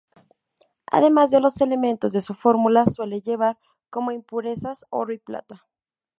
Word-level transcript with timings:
Además 0.87 1.29
de 1.29 1.39
los 1.39 1.61
elementos 1.61 2.11
de 2.11 2.21
su 2.21 2.33
fórmula, 2.33 2.87
suele 2.87 3.21
llevar 3.21 3.59
como 3.91 4.11
impurezas: 4.11 4.83
oro 4.89 5.13
y 5.13 5.19
plomo. 5.19 5.59